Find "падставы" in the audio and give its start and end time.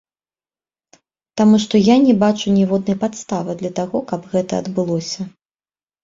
3.03-3.51